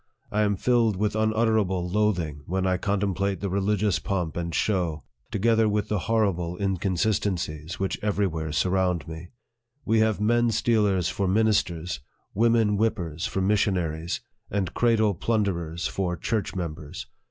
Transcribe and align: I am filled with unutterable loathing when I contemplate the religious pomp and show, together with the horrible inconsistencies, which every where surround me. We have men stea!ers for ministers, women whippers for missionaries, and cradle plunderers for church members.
I 0.31 0.41
am 0.41 0.55
filled 0.55 0.95
with 0.95 1.15
unutterable 1.15 1.87
loathing 1.87 2.41
when 2.47 2.65
I 2.65 2.77
contemplate 2.77 3.39
the 3.39 3.51
religious 3.51 3.99
pomp 3.99 4.35
and 4.35 4.51
show, 4.51 5.03
together 5.29 5.69
with 5.69 5.89
the 5.89 5.99
horrible 6.09 6.57
inconsistencies, 6.59 7.79
which 7.79 7.99
every 8.01 8.25
where 8.25 8.51
surround 8.51 9.07
me. 9.07 9.29
We 9.85 9.99
have 9.99 10.19
men 10.19 10.49
stea!ers 10.49 11.09
for 11.09 11.27
ministers, 11.27 11.99
women 12.33 12.77
whippers 12.77 13.27
for 13.27 13.41
missionaries, 13.41 14.21
and 14.49 14.73
cradle 14.73 15.13
plunderers 15.13 15.85
for 15.85 16.17
church 16.17 16.55
members. 16.55 17.05